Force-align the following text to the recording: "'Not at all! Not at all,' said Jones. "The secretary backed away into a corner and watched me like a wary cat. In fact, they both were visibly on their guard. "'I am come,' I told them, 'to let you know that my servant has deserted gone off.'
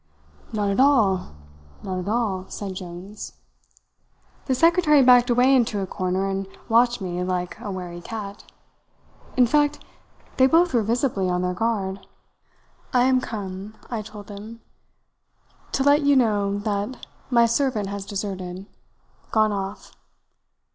"'Not 0.51 0.71
at 0.71 0.79
all! 0.79 1.35
Not 1.83 1.99
at 1.99 2.09
all,' 2.09 2.45
said 2.49 2.73
Jones. 2.73 3.33
"The 4.47 4.55
secretary 4.55 5.03
backed 5.03 5.29
away 5.29 5.55
into 5.55 5.79
a 5.79 5.85
corner 5.85 6.27
and 6.27 6.47
watched 6.67 7.01
me 7.01 7.23
like 7.23 7.59
a 7.59 7.69
wary 7.69 8.01
cat. 8.01 8.43
In 9.37 9.45
fact, 9.45 9.85
they 10.37 10.47
both 10.47 10.73
were 10.73 10.81
visibly 10.81 11.29
on 11.29 11.43
their 11.43 11.53
guard. 11.53 12.07
"'I 12.93 13.03
am 13.03 13.21
come,' 13.21 13.75
I 13.91 14.01
told 14.01 14.25
them, 14.25 14.61
'to 15.71 15.83
let 15.83 16.01
you 16.01 16.15
know 16.15 16.57
that 16.57 17.05
my 17.29 17.45
servant 17.45 17.85
has 17.87 18.03
deserted 18.03 18.65
gone 19.29 19.51
off.' 19.51 19.93